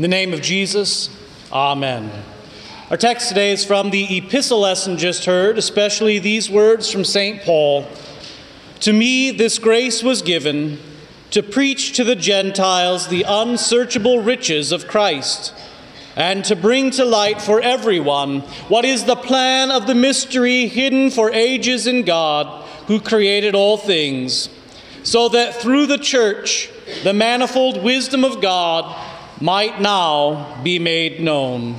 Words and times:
In 0.00 0.02
the 0.02 0.08
name 0.08 0.32
of 0.32 0.40
Jesus, 0.40 1.10
Amen. 1.52 2.10
Our 2.90 2.96
text 2.96 3.28
today 3.28 3.52
is 3.52 3.66
from 3.66 3.90
the 3.90 4.16
epistle 4.16 4.60
lesson 4.60 4.96
just 4.96 5.26
heard, 5.26 5.58
especially 5.58 6.18
these 6.18 6.48
words 6.48 6.90
from 6.90 7.04
St. 7.04 7.42
Paul. 7.42 7.86
To 8.80 8.94
me, 8.94 9.30
this 9.30 9.58
grace 9.58 10.02
was 10.02 10.22
given 10.22 10.78
to 11.32 11.42
preach 11.42 11.92
to 11.96 12.04
the 12.04 12.16
Gentiles 12.16 13.08
the 13.08 13.26
unsearchable 13.28 14.22
riches 14.22 14.72
of 14.72 14.88
Christ, 14.88 15.52
and 16.16 16.46
to 16.46 16.56
bring 16.56 16.90
to 16.92 17.04
light 17.04 17.42
for 17.42 17.60
everyone 17.60 18.40
what 18.68 18.86
is 18.86 19.04
the 19.04 19.16
plan 19.16 19.70
of 19.70 19.86
the 19.86 19.94
mystery 19.94 20.66
hidden 20.66 21.10
for 21.10 21.30
ages 21.30 21.86
in 21.86 22.06
God, 22.06 22.64
who 22.86 23.00
created 23.00 23.54
all 23.54 23.76
things, 23.76 24.48
so 25.02 25.28
that 25.28 25.56
through 25.56 25.84
the 25.84 25.98
church 25.98 26.70
the 27.04 27.12
manifold 27.12 27.82
wisdom 27.82 28.24
of 28.24 28.40
God 28.40 29.08
might 29.40 29.80
now 29.80 30.60
be 30.62 30.78
made 30.78 31.20
known. 31.20 31.76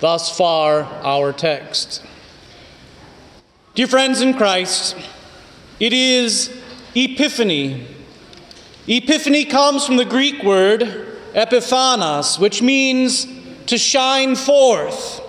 Thus 0.00 0.36
far, 0.36 0.82
our 0.82 1.32
text. 1.32 2.02
Dear 3.74 3.86
friends 3.86 4.20
in 4.20 4.34
Christ, 4.34 4.96
it 5.80 5.92
is 5.92 6.54
Epiphany. 6.94 7.86
Epiphany 8.86 9.44
comes 9.44 9.86
from 9.86 9.96
the 9.96 10.04
Greek 10.04 10.42
word 10.42 10.82
epiphanos, 11.34 12.38
which 12.38 12.60
means 12.60 13.26
to 13.66 13.78
shine 13.78 14.36
forth. 14.36 15.20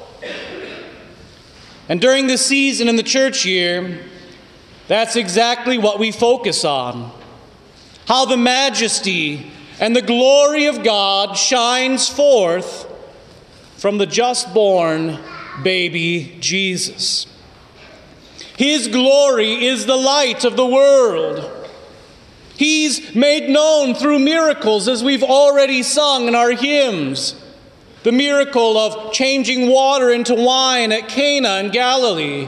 And 1.87 2.01
during 2.01 2.27
this 2.27 2.45
season 2.45 2.87
in 2.87 2.95
the 2.95 3.03
church 3.03 3.45
year, 3.45 3.99
that's 4.87 5.15
exactly 5.15 5.77
what 5.77 5.99
we 5.99 6.11
focus 6.11 6.65
on. 6.65 7.11
How 8.07 8.25
the 8.25 8.37
majesty 8.37 9.51
and 9.79 9.95
the 9.95 10.01
glory 10.01 10.65
of 10.65 10.83
God 10.83 11.37
shines 11.37 12.07
forth 12.07 12.87
from 13.77 13.97
the 13.97 14.05
just 14.05 14.53
born 14.53 15.19
baby 15.63 16.37
Jesus. 16.39 17.27
His 18.57 18.87
glory 18.87 19.65
is 19.65 19.85
the 19.85 19.97
light 19.97 20.45
of 20.45 20.55
the 20.55 20.65
world. 20.65 21.51
He's 22.57 23.13
made 23.13 23.49
known 23.49 23.95
through 23.95 24.19
miracles, 24.19 24.87
as 24.87 25.03
we've 25.03 25.23
already 25.23 25.83
sung 25.83 26.29
in 26.29 26.35
our 26.35 26.51
hymns. 26.51 27.35
The 28.03 28.13
miracle 28.13 28.77
of 28.77 29.11
changing 29.11 29.67
water 29.67 30.09
into 30.09 30.35
wine 30.35 30.93
at 30.93 31.09
Cana 31.09 31.57
in 31.59 31.71
Galilee. 31.71 32.47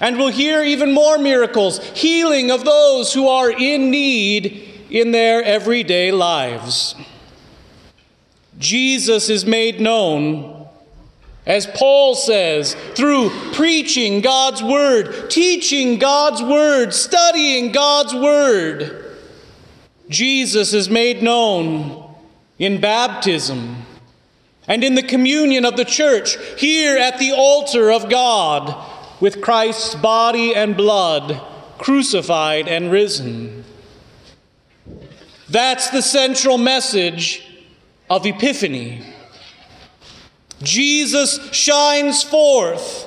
And 0.00 0.16
we'll 0.16 0.28
hear 0.28 0.62
even 0.62 0.92
more 0.92 1.18
miracles 1.18 1.84
healing 1.90 2.50
of 2.50 2.64
those 2.64 3.12
who 3.12 3.28
are 3.28 3.50
in 3.50 3.90
need 3.90 4.65
in 4.96 5.10
their 5.10 5.42
everyday 5.42 6.10
lives. 6.10 6.94
Jesus 8.58 9.28
is 9.28 9.44
made 9.44 9.78
known, 9.78 10.66
as 11.44 11.66
Paul 11.66 12.14
says, 12.14 12.74
through 12.94 13.28
preaching 13.52 14.22
God's 14.22 14.62
Word, 14.62 15.28
teaching 15.28 15.98
God's 15.98 16.42
Word, 16.42 16.94
studying 16.94 17.72
God's 17.72 18.14
Word. 18.14 19.18
Jesus 20.08 20.72
is 20.72 20.88
made 20.88 21.22
known 21.22 22.14
in 22.58 22.80
baptism 22.80 23.82
and 24.66 24.82
in 24.82 24.94
the 24.94 25.02
communion 25.02 25.66
of 25.66 25.76
the 25.76 25.84
church, 25.84 26.38
here 26.58 26.96
at 26.96 27.18
the 27.18 27.32
altar 27.32 27.92
of 27.92 28.08
God, 28.08 28.74
with 29.20 29.42
Christ's 29.42 29.94
body 29.94 30.54
and 30.54 30.74
blood 30.74 31.38
crucified 31.78 32.66
and 32.66 32.90
risen. 32.90 33.62
That's 35.48 35.90
the 35.90 36.02
central 36.02 36.58
message 36.58 37.46
of 38.10 38.26
Epiphany. 38.26 39.02
Jesus 40.62 41.52
shines 41.52 42.22
forth 42.22 43.06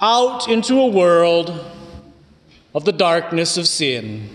out 0.00 0.48
into 0.48 0.80
a 0.80 0.86
world 0.86 1.64
of 2.74 2.84
the 2.84 2.92
darkness 2.92 3.56
of 3.56 3.68
sin. 3.68 4.30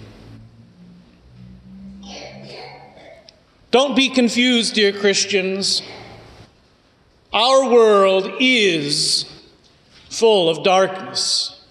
Don't 3.71 3.95
be 3.95 4.09
confused, 4.09 4.75
dear 4.75 4.93
Christians. 4.93 5.81
Our 7.33 7.67
world 7.69 8.31
is 8.39 9.25
full 10.09 10.47
of 10.47 10.63
darkness 10.63 11.65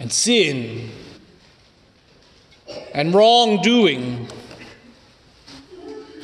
and 0.00 0.10
sin 0.10 0.90
and 2.94 3.14
wrongdoing. 3.14 4.28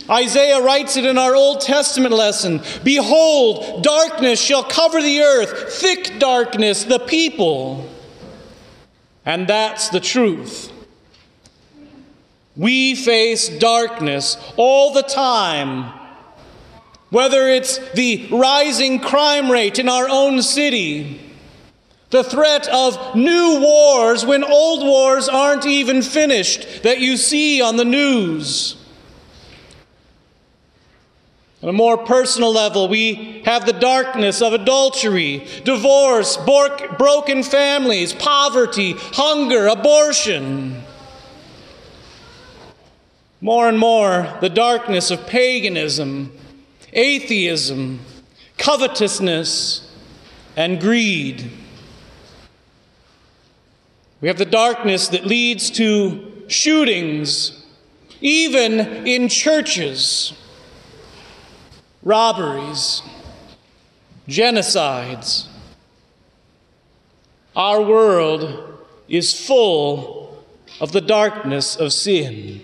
Isaiah 0.09 0.61
writes 0.61 0.97
it 0.97 1.07
in 1.07 1.17
our 1.17 1.35
Old 1.35 1.61
Testament 1.61 2.15
lesson 2.15 2.61
Behold, 2.83 3.83
darkness 3.83 4.41
shall 4.41 4.63
cover 4.63 5.01
the 5.01 5.21
earth, 5.23 5.73
thick 5.73 6.19
darkness 6.19 6.85
the 6.85 6.99
people. 6.99 7.89
And 9.25 9.47
that's 9.47 9.89
the 9.89 10.01
truth. 10.01 10.71
We 12.57 12.95
face 12.95 13.49
darkness 13.49 14.37
all 14.57 14.93
the 14.93 15.03
time, 15.03 15.93
whether 17.11 17.49
it's 17.49 17.79
the 17.93 18.29
rising 18.31 19.01
crime 19.01 19.51
rate 19.51 19.79
in 19.79 19.89
our 19.89 20.09
own 20.09 20.43
city 20.43 21.34
the 22.15 22.23
threat 22.23 22.69
of 22.69 23.17
new 23.17 23.59
wars 23.61 24.25
when 24.25 24.45
old 24.45 24.87
wars 24.87 25.29
aren't 25.29 25.67
even 25.67 26.01
finished 26.01 26.85
that 26.85 27.01
you 27.01 27.17
see 27.17 27.61
on 27.61 27.77
the 27.77 27.85
news. 27.85 28.77
On 31.61 31.69
a 31.69 31.73
more 31.73 31.99
personal 31.99 32.53
level, 32.53 32.87
we 32.87 33.43
have 33.47 33.67
the 33.67 33.73
darkness 33.73 34.41
of 34.43 34.53
adultery, 34.53 35.45
divorce, 35.65 36.37
broken 36.37 37.43
families, 37.43 38.13
poverty, 38.13 38.93
hunger, 38.97 39.67
abortion. 39.67 40.85
More 43.41 43.69
and 43.69 43.77
more, 43.77 44.33
the 44.41 44.51
darkness 44.51 45.11
of 45.11 45.27
paganism, 45.27 46.31
atheism, 46.93 47.99
covetousness, 48.57 49.93
and 50.57 50.81
greed. 50.81 51.51
We 54.25 54.29
have 54.29 54.39
the 54.39 54.47
darkness 54.47 55.09
that 55.09 55.27
leads 55.27 55.71
to 55.73 56.45
shootings, 56.49 57.63
even 58.23 58.81
in 59.07 59.29
churches, 59.29 60.33
robberies, 62.03 63.03
genocides. 64.27 65.47
Our 67.55 67.83
world 67.83 68.87
is 69.11 69.39
full 69.47 70.43
of 70.81 70.93
the 70.93 71.03
darkness 71.03 71.77
of 71.77 71.93
sin. 71.93 72.63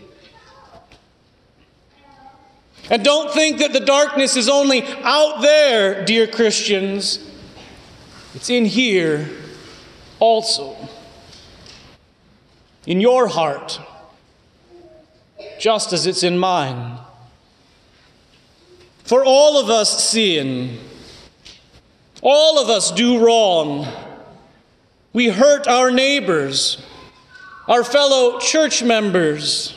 And 2.88 3.04
don't 3.04 3.34
think 3.34 3.58
that 3.58 3.74
the 3.74 3.80
darkness 3.80 4.34
is 4.34 4.48
only 4.48 4.82
out 5.02 5.42
there, 5.42 6.06
dear 6.06 6.26
Christians. 6.26 7.18
It's 8.34 8.48
in 8.48 8.64
here 8.64 9.28
also 10.20 10.89
in 12.86 13.00
your 13.00 13.28
heart, 13.28 13.80
just 15.58 15.92
as 15.92 16.06
it's 16.06 16.22
in 16.22 16.38
mine. 16.38 16.98
For 19.04 19.24
all 19.24 19.60
of 19.60 19.68
us 19.68 20.08
sin, 20.08 20.78
all 22.22 22.58
of 22.58 22.68
us 22.68 22.90
do 22.92 23.24
wrong. 23.24 23.86
We 25.12 25.28
hurt 25.28 25.66
our 25.66 25.90
neighbors, 25.90 26.82
our 27.66 27.82
fellow 27.82 28.38
church 28.38 28.82
members, 28.82 29.76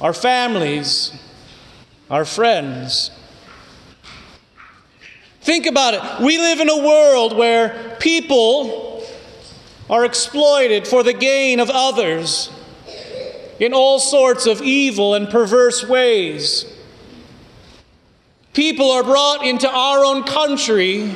our 0.00 0.12
families, 0.12 1.12
our 2.10 2.24
friends. 2.24 3.10
Think 5.42 5.66
about 5.66 5.94
it. 5.94 6.24
We 6.24 6.38
live 6.38 6.60
in 6.60 6.68
a 6.68 6.78
world 6.78 7.36
where 7.36 7.96
people 8.00 8.85
are 9.88 10.04
exploited 10.04 10.86
for 10.86 11.02
the 11.02 11.12
gain 11.12 11.60
of 11.60 11.70
others 11.70 12.50
in 13.58 13.72
all 13.72 13.98
sorts 13.98 14.46
of 14.46 14.60
evil 14.62 15.14
and 15.14 15.28
perverse 15.28 15.84
ways. 15.84 16.66
People 18.52 18.90
are 18.90 19.04
brought 19.04 19.44
into 19.44 19.70
our 19.70 20.04
own 20.04 20.24
country 20.24 21.12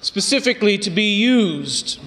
specifically 0.00 0.78
to 0.78 0.90
be 0.90 1.16
used. 1.16 2.00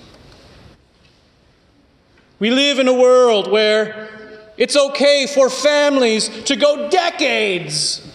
We 2.40 2.50
live 2.50 2.80
in 2.80 2.88
a 2.88 2.94
world 2.94 3.52
where 3.52 4.10
it's 4.58 4.76
okay 4.76 5.28
for 5.28 5.50
families 5.50 6.28
to 6.46 6.56
go 6.56 6.90
decades 6.90 8.08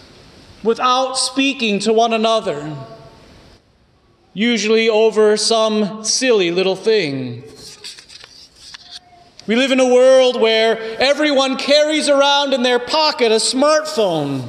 without 0.62 1.14
speaking 1.14 1.78
to 1.80 1.92
one 1.92 2.12
another 2.12 2.76
usually 4.36 4.86
over 4.86 5.34
some 5.34 6.04
silly 6.04 6.50
little 6.50 6.76
thing. 6.76 7.42
We 9.46 9.56
live 9.56 9.72
in 9.72 9.80
a 9.80 9.94
world 9.94 10.38
where 10.38 10.78
everyone 11.00 11.56
carries 11.56 12.10
around 12.10 12.52
in 12.52 12.62
their 12.62 12.78
pocket 12.78 13.32
a 13.32 13.36
smartphone, 13.36 14.42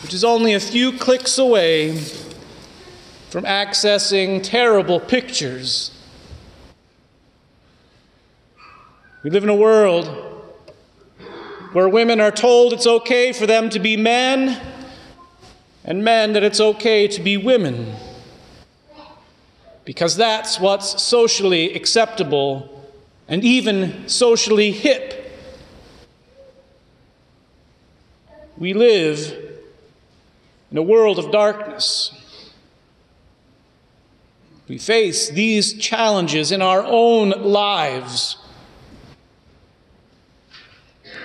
which 0.00 0.14
is 0.14 0.24
only 0.24 0.54
a 0.54 0.60
few 0.60 0.90
clicks 0.96 1.36
away 1.36 1.98
from 3.28 3.44
accessing 3.44 4.42
terrible 4.42 5.00
pictures. 5.00 5.90
We 9.22 9.28
live 9.28 9.44
in 9.44 9.50
a 9.50 9.54
world 9.54 10.06
where 11.74 11.90
women 11.90 12.22
are 12.22 12.32
told 12.32 12.72
it's 12.72 12.86
okay 12.86 13.34
for 13.34 13.46
them 13.46 13.68
to 13.68 13.78
be 13.78 13.98
men, 13.98 14.58
and 15.84 16.02
men 16.02 16.32
that 16.32 16.42
it's 16.42 16.58
okay 16.58 17.06
to 17.06 17.20
be 17.20 17.36
women, 17.36 17.96
because 19.90 20.14
that's 20.14 20.60
what's 20.60 21.02
socially 21.02 21.74
acceptable 21.74 22.86
and 23.26 23.42
even 23.42 24.08
socially 24.08 24.70
hip. 24.70 25.34
We 28.56 28.72
live 28.72 29.36
in 30.70 30.78
a 30.78 30.82
world 30.82 31.18
of 31.18 31.32
darkness. 31.32 32.14
We 34.68 34.78
face 34.78 35.28
these 35.28 35.74
challenges 35.74 36.52
in 36.52 36.62
our 36.62 36.84
own 36.86 37.30
lives. 37.30 38.36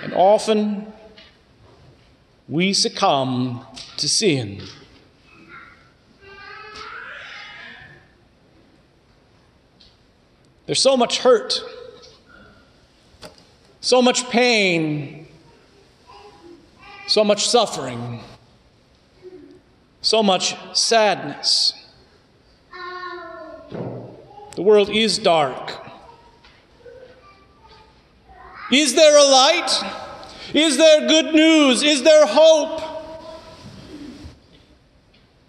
And 0.02 0.12
often 0.12 0.92
we 2.48 2.72
succumb 2.72 3.64
to 3.98 4.08
sin. 4.08 4.62
There's 10.66 10.80
so 10.80 10.96
much 10.96 11.18
hurt 11.18 11.62
so 13.86 14.02
much 14.02 14.28
pain, 14.30 15.28
so 17.06 17.22
much 17.22 17.48
suffering, 17.48 18.18
so 20.00 20.24
much 20.24 20.56
sadness. 20.76 21.72
The 23.70 24.62
world 24.62 24.90
is 24.90 25.20
dark. 25.20 25.86
Is 28.72 28.96
there 28.96 29.16
a 29.16 29.22
light? 29.22 29.70
Is 30.52 30.78
there 30.78 31.06
good 31.06 31.32
news? 31.32 31.84
Is 31.84 32.02
there 32.02 32.26
hope? 32.26 32.82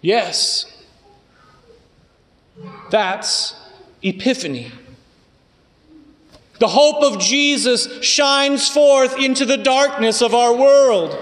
Yes. 0.00 0.64
That's 2.90 3.56
Epiphany. 4.00 4.70
The 6.58 6.68
hope 6.68 7.02
of 7.02 7.20
Jesus 7.20 8.02
shines 8.02 8.68
forth 8.68 9.16
into 9.16 9.44
the 9.44 9.56
darkness 9.56 10.22
of 10.22 10.34
our 10.34 10.54
world. 10.54 11.16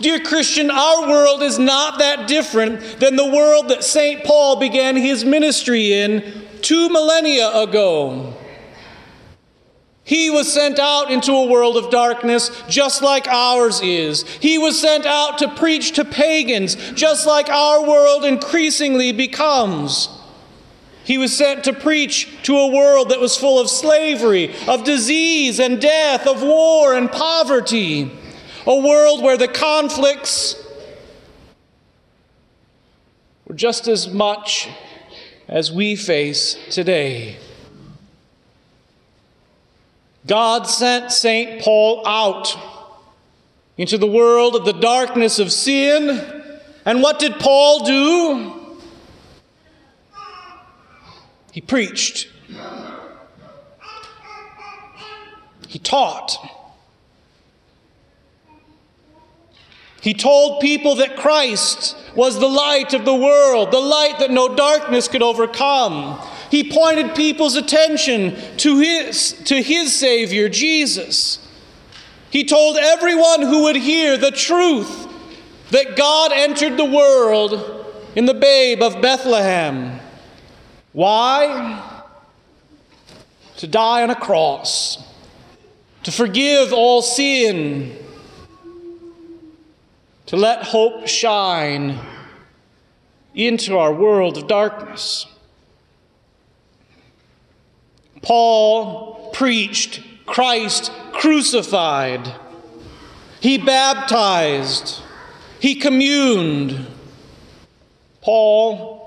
Dear 0.00 0.20
Christian, 0.20 0.70
our 0.70 1.08
world 1.08 1.42
is 1.42 1.58
not 1.58 1.98
that 2.00 2.28
different 2.28 3.00
than 3.00 3.16
the 3.16 3.30
world 3.30 3.68
that 3.68 3.84
St. 3.84 4.24
Paul 4.24 4.56
began 4.56 4.96
his 4.96 5.24
ministry 5.24 5.92
in 5.92 6.46
two 6.60 6.88
millennia 6.88 7.50
ago. 7.56 8.34
He 10.04 10.30
was 10.30 10.52
sent 10.52 10.78
out 10.78 11.10
into 11.10 11.32
a 11.32 11.46
world 11.46 11.76
of 11.76 11.90
darkness 11.90 12.50
just 12.68 13.02
like 13.02 13.26
ours 13.26 13.80
is. 13.82 14.22
He 14.22 14.58
was 14.58 14.80
sent 14.80 15.04
out 15.04 15.38
to 15.38 15.48
preach 15.48 15.92
to 15.92 16.04
pagans 16.04 16.76
just 16.92 17.26
like 17.26 17.48
our 17.48 17.84
world 17.84 18.24
increasingly 18.24 19.12
becomes. 19.12 20.08
He 21.06 21.18
was 21.18 21.36
sent 21.36 21.62
to 21.64 21.72
preach 21.72 22.28
to 22.42 22.58
a 22.58 22.66
world 22.66 23.10
that 23.10 23.20
was 23.20 23.36
full 23.36 23.60
of 23.60 23.70
slavery, 23.70 24.52
of 24.66 24.82
disease 24.82 25.60
and 25.60 25.80
death, 25.80 26.26
of 26.26 26.42
war 26.42 26.94
and 26.96 27.10
poverty. 27.10 28.10
A 28.66 28.76
world 28.76 29.22
where 29.22 29.36
the 29.36 29.46
conflicts 29.46 30.60
were 33.46 33.54
just 33.54 33.86
as 33.86 34.08
much 34.08 34.68
as 35.46 35.70
we 35.70 35.94
face 35.94 36.58
today. 36.72 37.36
God 40.26 40.66
sent 40.66 41.12
St. 41.12 41.62
Paul 41.62 42.04
out 42.04 42.58
into 43.78 43.96
the 43.96 44.08
world 44.08 44.56
of 44.56 44.64
the 44.64 44.72
darkness 44.72 45.38
of 45.38 45.52
sin. 45.52 46.42
And 46.84 47.00
what 47.00 47.20
did 47.20 47.34
Paul 47.34 47.84
do? 47.84 48.55
He 51.56 51.62
preached. 51.62 52.28
He 55.68 55.78
taught. 55.78 56.36
He 60.02 60.12
told 60.12 60.60
people 60.60 60.96
that 60.96 61.16
Christ 61.16 61.96
was 62.14 62.38
the 62.38 62.46
light 62.46 62.92
of 62.92 63.06
the 63.06 63.14
world, 63.14 63.70
the 63.70 63.80
light 63.80 64.18
that 64.18 64.30
no 64.30 64.54
darkness 64.54 65.08
could 65.08 65.22
overcome. 65.22 66.20
He 66.50 66.70
pointed 66.70 67.14
people's 67.14 67.56
attention 67.56 68.36
to 68.58 68.78
his, 68.78 69.32
to 69.46 69.62
his 69.62 69.96
Savior, 69.96 70.50
Jesus. 70.50 71.38
He 72.28 72.44
told 72.44 72.76
everyone 72.76 73.40
who 73.40 73.62
would 73.62 73.76
hear 73.76 74.18
the 74.18 74.30
truth 74.30 75.08
that 75.70 75.96
God 75.96 76.32
entered 76.34 76.76
the 76.76 76.84
world 76.84 77.86
in 78.14 78.26
the 78.26 78.34
babe 78.34 78.82
of 78.82 79.00
Bethlehem. 79.00 80.00
Why? 80.96 82.02
To 83.58 83.66
die 83.66 84.02
on 84.02 84.08
a 84.08 84.14
cross, 84.14 84.96
to 86.04 86.10
forgive 86.10 86.72
all 86.72 87.02
sin, 87.02 87.94
to 90.24 90.38
let 90.38 90.62
hope 90.62 91.06
shine 91.06 91.98
into 93.34 93.76
our 93.76 93.92
world 93.92 94.38
of 94.38 94.46
darkness. 94.46 95.26
Paul 98.22 99.30
preached 99.34 100.02
Christ 100.24 100.90
crucified. 101.12 102.26
He 103.40 103.58
baptized. 103.58 105.02
He 105.60 105.74
communed. 105.74 106.86
Paul 108.22 109.05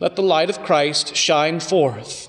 let 0.00 0.16
the 0.16 0.22
light 0.22 0.50
of 0.50 0.62
Christ 0.62 1.16
shine 1.16 1.60
forth. 1.60 2.28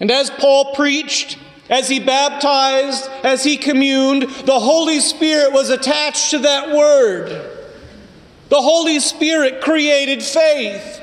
And 0.00 0.10
as 0.10 0.30
Paul 0.30 0.74
preached, 0.74 1.38
as 1.68 1.88
he 1.88 2.00
baptized, 2.00 3.08
as 3.24 3.44
he 3.44 3.56
communed, 3.56 4.22
the 4.22 4.58
Holy 4.58 5.00
Spirit 5.00 5.52
was 5.52 5.70
attached 5.70 6.30
to 6.30 6.38
that 6.40 6.74
word. 6.74 7.28
The 8.48 8.62
Holy 8.62 9.00
Spirit 9.00 9.60
created 9.60 10.22
faith. 10.22 11.02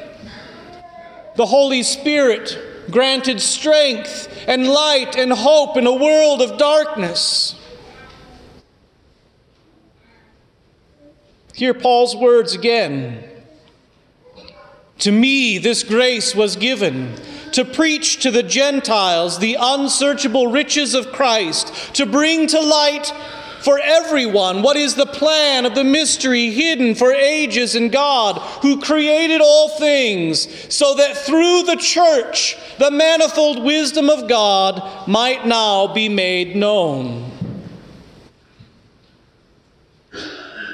The 1.36 1.46
Holy 1.46 1.84
Spirit 1.84 2.58
granted 2.90 3.42
strength 3.42 4.32
and 4.48 4.68
light 4.68 5.18
and 5.18 5.32
hope 5.32 5.78
in 5.78 5.86
a 5.86 5.94
world 5.94 6.42
of 6.42 6.58
darkness. 6.58 7.56
Hear 11.56 11.74
Paul's 11.74 12.18
words 12.18 12.54
again. 12.54 13.24
To 15.00 15.12
me, 15.12 15.58
this 15.58 15.84
grace 15.84 16.36
was 16.36 16.58
given 16.58 17.16
to 17.54 17.64
preach 17.64 18.22
to 18.24 18.32
the 18.32 18.44
Gentiles 18.44 19.40
the 19.40 19.56
unsearchable 19.58 20.48
riches 20.48 20.94
of 20.94 21.14
Christ, 21.14 21.96
to 21.96 22.06
bring 22.06 22.48
to 22.48 22.60
light 22.60 23.14
for 23.62 23.80
everyone 23.80 24.64
what 24.64 24.76
is 24.76 24.96
the 24.96 25.06
plan 25.06 25.66
of 25.66 25.76
the 25.76 25.86
mystery 25.86 26.50
hidden 26.50 26.94
for 26.94 27.14
ages 27.14 27.74
in 27.74 27.88
God, 27.88 28.38
who 28.62 28.82
created 28.82 29.40
all 29.40 29.70
things, 29.80 30.74
so 30.74 30.94
that 30.96 31.16
through 31.16 31.64
the 31.64 31.78
church 31.78 32.58
the 32.80 32.92
manifold 32.92 33.64
wisdom 33.64 34.10
of 34.10 34.28
God 34.28 35.08
might 35.08 35.48
now 35.48 35.88
be 35.88 36.10
made 36.10 36.54
known. 36.58 37.32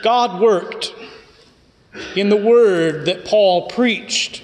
God 0.02 0.42
worked 0.42 0.94
in 2.16 2.30
the 2.30 2.38
word 2.38 3.06
that 3.06 3.26
Paul 3.26 3.68
preached. 3.70 4.44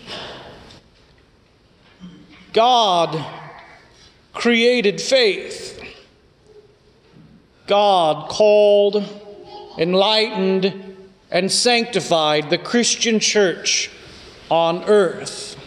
God 2.54 3.26
created 4.34 5.02
faith. 5.02 5.82
God 7.68 8.30
called, 8.30 9.04
enlightened, 9.78 10.96
and 11.30 11.52
sanctified 11.52 12.50
the 12.50 12.58
Christian 12.58 13.20
church 13.20 13.92
on 14.50 14.84
earth. 14.86 15.58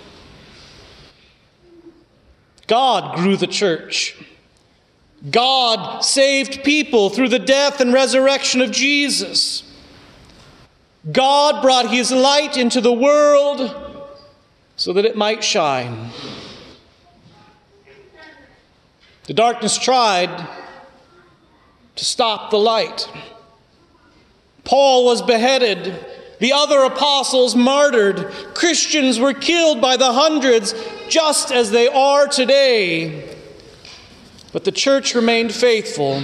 God 2.67 3.17
grew 3.17 3.37
the 3.37 3.47
church. 3.47 4.17
God 5.29 6.01
saved 6.01 6.65
people 6.65 7.11
through 7.11 7.29
the 7.29 7.39
death 7.39 7.81
and 7.81 7.93
resurrection 7.93 8.63
of 8.63 8.71
Jesus. 8.71 9.70
God 11.11 11.63
brought 11.63 11.91
his 11.91 12.13
light 12.13 12.57
into 12.57 12.81
the 12.81 12.93
world 12.93 13.75
so 14.77 14.93
that 14.93 15.05
it 15.05 15.17
might 15.17 15.43
shine. 15.43 16.11
The 19.25 19.35
darkness 19.35 19.79
tried 19.79 20.47
to 21.97 22.05
stop 22.05 22.51
the 22.51 22.59
light. 22.59 23.09
Paul 24.65 25.05
was 25.07 25.23
beheaded, 25.23 26.05
the 26.39 26.53
other 26.53 26.81
apostles 26.81 27.55
martyred, 27.55 28.31
Christians 28.55 29.19
were 29.19 29.35
killed 29.35 29.81
by 29.81 29.97
the 29.97 30.13
hundreds, 30.13 30.75
just 31.09 31.51
as 31.51 31.71
they 31.71 31.89
are 31.89 32.27
today. 32.27 33.37
But 34.53 34.65
the 34.65 34.73
church 34.73 35.15
remained 35.15 35.53
faithful. 35.55 36.23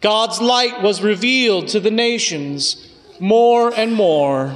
God's 0.00 0.40
light 0.40 0.82
was 0.82 1.02
revealed 1.02 1.68
to 1.68 1.80
the 1.80 1.90
nations 1.90 2.87
more 3.20 3.72
and 3.74 3.94
more. 3.94 4.54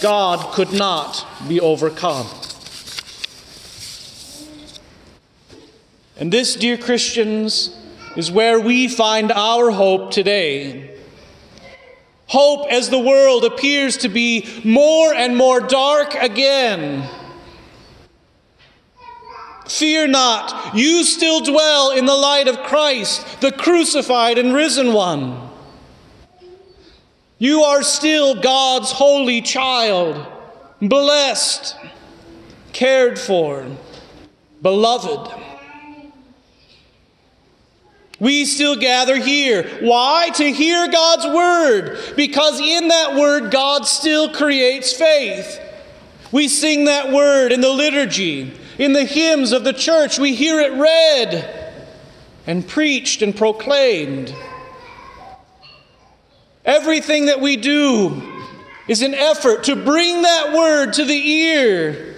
God 0.00 0.52
could 0.54 0.72
not 0.72 1.26
be 1.48 1.60
overcome. 1.60 2.26
And 6.18 6.32
this, 6.32 6.56
dear 6.56 6.76
Christians, 6.76 7.76
is 8.16 8.30
where 8.30 8.60
we 8.60 8.88
find 8.88 9.32
our 9.32 9.70
hope 9.70 10.10
today. 10.10 10.96
Hope 12.26 12.70
as 12.70 12.90
the 12.90 12.98
world 12.98 13.44
appears 13.44 13.98
to 13.98 14.08
be 14.08 14.48
more 14.64 15.12
and 15.12 15.36
more 15.36 15.60
dark 15.60 16.14
again. 16.14 17.08
Fear 19.68 20.08
not, 20.08 20.74
you 20.76 21.04
still 21.04 21.40
dwell 21.40 21.90
in 21.90 22.06
the 22.06 22.14
light 22.14 22.48
of 22.48 22.62
Christ, 22.62 23.40
the 23.40 23.52
crucified 23.52 24.38
and 24.38 24.54
risen 24.54 24.92
one. 24.92 25.51
You 27.42 27.64
are 27.64 27.82
still 27.82 28.40
God's 28.40 28.92
holy 28.92 29.42
child, 29.42 30.24
blessed, 30.80 31.76
cared 32.72 33.18
for, 33.18 33.66
beloved. 34.62 35.28
We 38.20 38.44
still 38.44 38.76
gather 38.76 39.16
here. 39.16 39.68
Why? 39.80 40.30
To 40.34 40.52
hear 40.52 40.86
God's 40.86 41.26
word. 41.26 41.98
Because 42.14 42.60
in 42.60 42.86
that 42.86 43.16
word, 43.16 43.50
God 43.50 43.86
still 43.86 44.32
creates 44.32 44.92
faith. 44.92 45.60
We 46.30 46.46
sing 46.46 46.84
that 46.84 47.10
word 47.10 47.50
in 47.50 47.60
the 47.60 47.72
liturgy, 47.72 48.52
in 48.78 48.92
the 48.92 49.04
hymns 49.04 49.50
of 49.50 49.64
the 49.64 49.72
church. 49.72 50.16
We 50.16 50.36
hear 50.36 50.60
it 50.60 50.74
read 50.74 51.74
and 52.46 52.68
preached 52.68 53.20
and 53.20 53.34
proclaimed. 53.34 54.32
Everything 56.64 57.26
that 57.26 57.40
we 57.40 57.56
do 57.56 58.22
is 58.88 59.02
an 59.02 59.14
effort 59.14 59.64
to 59.64 59.76
bring 59.76 60.22
that 60.22 60.52
word 60.52 60.92
to 60.94 61.04
the 61.04 61.30
ear. 61.30 62.16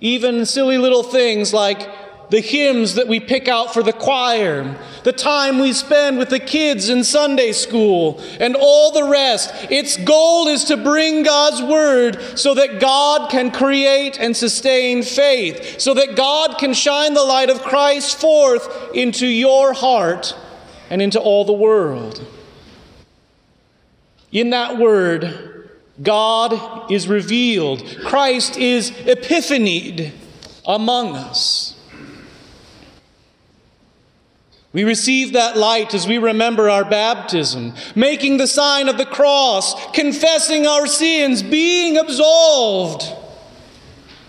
Even 0.00 0.44
silly 0.44 0.76
little 0.76 1.02
things 1.02 1.54
like 1.54 1.88
the 2.30 2.40
hymns 2.40 2.94
that 2.94 3.06
we 3.06 3.20
pick 3.20 3.48
out 3.48 3.72
for 3.72 3.82
the 3.82 3.92
choir, 3.92 4.76
the 5.04 5.12
time 5.12 5.58
we 5.58 5.72
spend 5.72 6.18
with 6.18 6.30
the 6.30 6.38
kids 6.38 6.88
in 6.88 7.04
Sunday 7.04 7.52
school, 7.52 8.20
and 8.40 8.56
all 8.56 8.90
the 8.90 9.04
rest. 9.04 9.52
Its 9.70 9.96
goal 9.98 10.48
is 10.48 10.64
to 10.64 10.76
bring 10.76 11.22
God's 11.22 11.62
word 11.62 12.20
so 12.38 12.54
that 12.54 12.80
God 12.80 13.30
can 13.30 13.50
create 13.50 14.18
and 14.18 14.36
sustain 14.36 15.02
faith, 15.02 15.80
so 15.80 15.94
that 15.94 16.16
God 16.16 16.58
can 16.58 16.74
shine 16.74 17.14
the 17.14 17.24
light 17.24 17.50
of 17.50 17.62
Christ 17.62 18.20
forth 18.20 18.94
into 18.94 19.26
your 19.26 19.72
heart 19.72 20.34
and 20.90 21.00
into 21.00 21.20
all 21.20 21.44
the 21.44 21.52
world. 21.52 22.26
In 24.34 24.50
that 24.50 24.78
word, 24.78 25.70
God 26.02 26.90
is 26.90 27.06
revealed, 27.06 28.00
Christ 28.04 28.58
is 28.58 28.90
epiphanied 28.90 30.10
among 30.66 31.14
us. 31.14 31.70
We 34.72 34.82
receive 34.82 35.34
that 35.34 35.56
light 35.56 35.94
as 35.94 36.08
we 36.08 36.18
remember 36.18 36.68
our 36.68 36.84
baptism, 36.84 37.74
making 37.94 38.38
the 38.38 38.48
sign 38.48 38.88
of 38.88 38.98
the 38.98 39.06
cross, 39.06 39.72
confessing 39.92 40.66
our 40.66 40.88
sins, 40.88 41.44
being 41.44 41.96
absolved. 41.96 43.04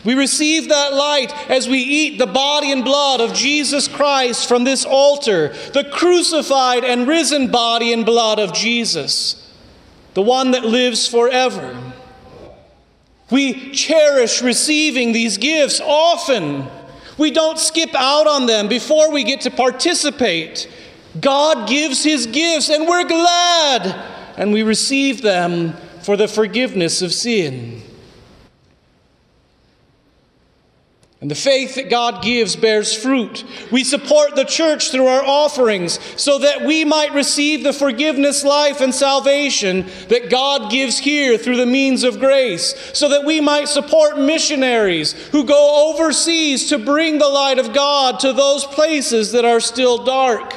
We 0.03 0.13
receive 0.13 0.69
that 0.69 0.93
light 0.93 1.33
as 1.49 1.67
we 1.67 1.79
eat 1.79 2.19
the 2.19 2.27
body 2.27 2.71
and 2.71 2.83
blood 2.83 3.21
of 3.21 3.33
Jesus 3.33 3.87
Christ 3.87 4.47
from 4.47 4.65
this 4.65 4.85
altar, 4.85 5.47
the 5.73 5.89
crucified 5.91 6.83
and 6.83 7.07
risen 7.07 7.49
body 7.49 7.91
and 7.91 8.05
blood 8.05 8.37
of 8.37 8.53
Jesus, 8.53 9.44
the 10.15 10.23
one 10.23 10.51
that 10.51 10.65
lives 10.65 11.07
forever. 11.07 11.93
We 13.29 13.71
cherish 13.71 14.41
receiving 14.41 15.11
these 15.11 15.37
gifts 15.37 15.79
often 15.79 16.67
we 17.17 17.31
don't 17.31 17.57
skip 17.57 17.95
out 17.95 18.27
on 18.27 18.45
them 18.45 18.67
before 18.67 19.11
we 19.11 19.23
get 19.23 19.41
to 19.41 19.51
participate. 19.51 20.69
God 21.19 21.67
gives 21.67 22.03
His 22.03 22.25
gifts, 22.25 22.69
and 22.69 22.87
we're 22.87 23.05
glad, 23.05 23.95
and 24.37 24.51
we 24.51 24.63
receive 24.63 25.21
them 25.21 25.73
for 26.01 26.17
the 26.17 26.27
forgiveness 26.27 27.01
of 27.01 27.13
sin. 27.13 27.81
And 31.25 31.31
the 31.31 31.33
faith 31.33 31.73
that 31.73 31.89
God 31.89 32.21
gives 32.21 32.55
bears 32.55 32.93
fruit. 32.93 33.45
We 33.71 33.83
support 33.83 34.35
the 34.35 34.43
church 34.43 34.91
through 34.91 35.07
our 35.07 35.23
offerings 35.23 35.99
so 36.21 36.37
that 36.37 36.61
we 36.61 36.85
might 36.85 37.15
receive 37.15 37.63
the 37.63 37.73
forgiveness, 37.73 38.43
life, 38.43 38.79
and 38.79 38.93
salvation 38.93 39.87
that 40.09 40.29
God 40.29 40.69
gives 40.69 40.99
here 40.99 41.35
through 41.39 41.57
the 41.57 41.65
means 41.65 42.03
of 42.03 42.19
grace, 42.19 42.75
so 42.93 43.09
that 43.09 43.25
we 43.25 43.41
might 43.41 43.69
support 43.69 44.19
missionaries 44.19 45.13
who 45.29 45.45
go 45.45 45.95
overseas 45.95 46.69
to 46.69 46.77
bring 46.77 47.17
the 47.17 47.27
light 47.27 47.57
of 47.57 47.73
God 47.73 48.19
to 48.19 48.31
those 48.31 48.63
places 48.65 49.31
that 49.31 49.45
are 49.45 49.59
still 49.59 50.05
dark. 50.05 50.53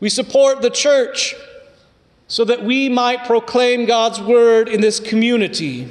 We 0.00 0.08
support 0.08 0.62
the 0.62 0.70
church 0.70 1.36
so 2.26 2.44
that 2.44 2.64
we 2.64 2.88
might 2.88 3.24
proclaim 3.24 3.84
God's 3.84 4.20
word 4.20 4.68
in 4.68 4.80
this 4.80 4.98
community. 4.98 5.88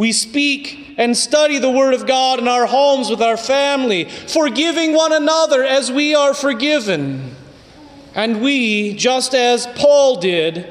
We 0.00 0.12
speak 0.12 0.94
and 0.96 1.14
study 1.14 1.58
the 1.58 1.70
Word 1.70 1.92
of 1.92 2.06
God 2.06 2.38
in 2.38 2.48
our 2.48 2.64
homes 2.64 3.10
with 3.10 3.20
our 3.20 3.36
family, 3.36 4.04
forgiving 4.04 4.94
one 4.94 5.12
another 5.12 5.62
as 5.62 5.92
we 5.92 6.14
are 6.14 6.32
forgiven. 6.32 7.36
And 8.14 8.40
we, 8.40 8.94
just 8.94 9.34
as 9.34 9.66
Paul 9.66 10.18
did, 10.18 10.66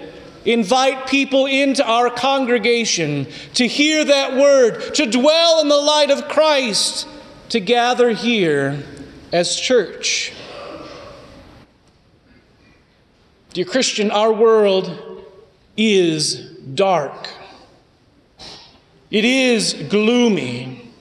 invite 0.45 1.05
people 1.05 1.45
into 1.45 1.85
our 1.85 2.09
congregation 2.09 3.27
to 3.53 3.67
hear 3.67 4.03
that 4.03 4.35
Word, 4.35 4.95
to 4.95 5.05
dwell 5.05 5.61
in 5.61 5.69
the 5.69 5.77
light 5.77 6.09
of 6.09 6.27
Christ, 6.27 7.07
to 7.49 7.59
gather 7.59 8.09
here 8.09 8.83
as 9.31 9.55
church. 9.55 10.33
Dear 13.53 13.65
Christian, 13.65 14.09
our 14.09 14.33
world 14.33 15.23
is 15.77 16.49
dark. 16.73 17.29
It 19.11 19.25
is 19.25 19.73
gloomy. 19.89 20.91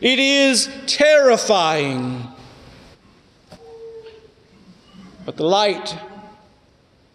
It 0.00 0.18
is 0.18 0.68
terrifying. 0.86 2.28
But 5.24 5.36
the 5.36 5.44
light 5.44 5.96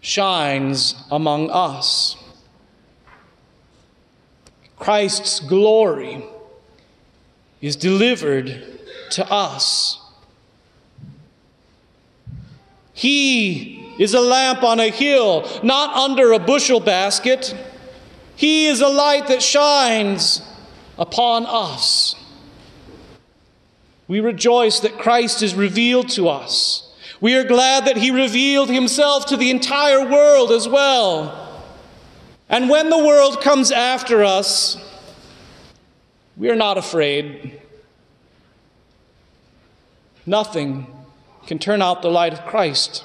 shines 0.02 0.96
among 1.12 1.50
us. 1.50 2.16
Christ's 4.78 5.40
glory 5.40 6.24
is 7.62 7.76
delivered 7.76 8.80
to 9.12 9.32
us. 9.32 10.00
He 12.94 13.96
is 14.00 14.14
a 14.14 14.22
lamp 14.22 14.64
on 14.64 14.80
a 14.80 14.90
hill, 14.90 15.48
not 15.64 15.96
under 15.96 16.32
a 16.32 16.40
bushel 16.40 16.80
basket. 16.80 17.56
He 18.40 18.68
is 18.68 18.80
a 18.80 18.88
light 18.88 19.28
that 19.28 19.44
shines 19.44 20.42
upon 20.98 21.46
us. 21.46 22.16
We 24.08 24.22
rejoice 24.22 24.80
that 24.80 24.98
Christ 24.98 25.44
is 25.44 25.56
revealed 25.56 26.08
to 26.12 26.30
us. 26.30 26.90
We 27.20 27.36
are 27.36 27.44
glad 27.44 27.84
that 27.84 27.98
He 27.98 28.12
revealed 28.12 28.70
Himself 28.70 29.26
to 29.26 29.36
the 29.36 29.52
entire 29.52 30.10
world 30.10 30.54
as 30.54 30.70
well. 30.70 31.68
And 32.48 32.70
when 32.70 32.90
the 32.90 32.98
world 32.98 33.42
comes 33.42 33.74
after 33.74 34.24
us, 34.24 34.78
we 36.38 36.50
are 36.50 36.56
not 36.56 36.78
afraid. 36.78 37.60
Nothing 40.26 40.88
can 41.46 41.60
turn 41.60 41.82
out 41.82 42.02
the 42.02 42.10
light 42.10 42.32
of 42.32 42.46
Christ. 42.46 43.04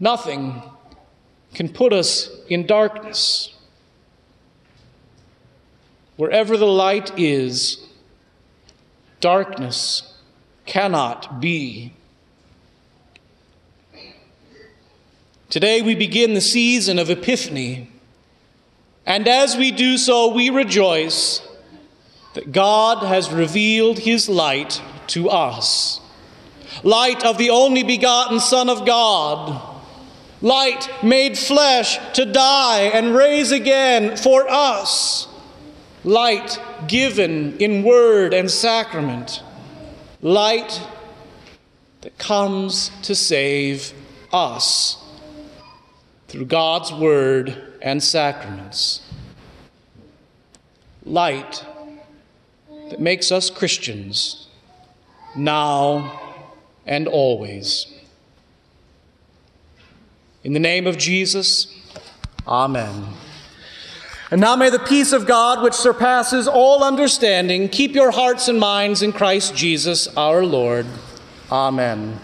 Nothing 0.00 0.60
can 1.54 1.68
put 1.68 1.92
us 1.92 2.28
in 2.48 2.66
darkness. 2.66 3.54
Wherever 6.16 6.56
the 6.56 6.66
light 6.66 7.16
is, 7.18 7.84
darkness 9.20 10.14
cannot 10.66 11.40
be. 11.40 11.92
Today 15.48 15.82
we 15.82 15.94
begin 15.94 16.34
the 16.34 16.40
season 16.40 16.98
of 16.98 17.10
Epiphany, 17.10 17.88
And 19.06 19.28
as 19.28 19.56
we 19.56 19.70
do 19.70 19.98
so, 19.98 20.32
we 20.32 20.50
rejoice 20.50 21.46
that 22.32 22.52
God 22.52 23.04
has 23.06 23.30
revealed 23.30 23.98
his 24.00 24.28
light 24.28 24.80
to 25.08 25.28
us. 25.28 26.00
Light 26.82 27.24
of 27.24 27.38
the 27.38 27.50
only 27.50 27.82
begotten 27.82 28.40
Son 28.40 28.68
of 28.68 28.86
God. 28.86 29.73
Light 30.44 30.90
made 31.02 31.38
flesh 31.38 31.98
to 32.12 32.26
die 32.26 32.82
and 32.82 33.16
raise 33.16 33.50
again 33.50 34.14
for 34.14 34.46
us. 34.46 35.26
Light 36.04 36.60
given 36.86 37.56
in 37.56 37.82
word 37.82 38.34
and 38.34 38.50
sacrament. 38.50 39.42
Light 40.20 40.86
that 42.02 42.18
comes 42.18 42.90
to 43.04 43.14
save 43.14 43.94
us 44.34 45.02
through 46.28 46.44
God's 46.44 46.92
word 46.92 47.78
and 47.80 48.02
sacraments. 48.02 49.00
Light 51.06 51.64
that 52.90 53.00
makes 53.00 53.32
us 53.32 53.48
Christians 53.48 54.48
now 55.34 56.20
and 56.84 57.08
always. 57.08 57.93
In 60.44 60.52
the 60.52 60.60
name 60.60 60.86
of 60.86 60.98
Jesus, 60.98 61.66
Amen. 62.46 63.06
And 64.30 64.40
now 64.40 64.56
may 64.56 64.68
the 64.68 64.78
peace 64.78 65.12
of 65.12 65.26
God, 65.26 65.62
which 65.62 65.74
surpasses 65.74 66.46
all 66.46 66.84
understanding, 66.84 67.68
keep 67.68 67.94
your 67.94 68.10
hearts 68.10 68.48
and 68.48 68.58
minds 68.58 69.00
in 69.00 69.12
Christ 69.12 69.54
Jesus 69.54 70.08
our 70.16 70.44
Lord. 70.44 70.86
Amen. 71.50 72.18